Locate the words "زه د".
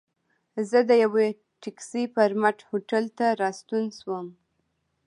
0.69-0.91